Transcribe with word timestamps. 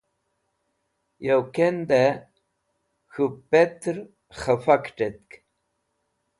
Yo 1.25 1.37
kendẽ 1.55 2.13
k̃hũ 3.11 3.29
petẽr 3.49 3.97
khẽfa 4.39 4.75
kẽt̃etk. 4.83 5.29